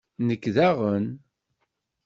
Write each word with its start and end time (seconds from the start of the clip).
Nekk 0.27 0.43
daɣen! 0.55 1.05